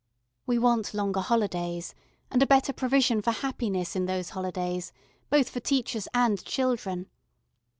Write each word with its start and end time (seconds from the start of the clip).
We 0.47 0.57
want 0.57 0.95
longer 0.95 1.19
holidays, 1.19 1.93
and 2.31 2.41
a 2.41 2.47
better 2.47 2.73
provision 2.73 3.21
for 3.21 3.29
happiness 3.29 3.95
in 3.95 4.07
those 4.07 4.31
holidays, 4.31 4.91
both 5.29 5.47
for 5.51 5.59
teachers 5.59 6.07
and 6.15 6.43
children. 6.43 7.07